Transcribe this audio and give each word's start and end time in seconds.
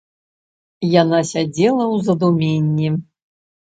Яна 1.01 1.19
сядзела 1.33 1.83
ў 1.93 1.95
задуменні. 2.11 2.87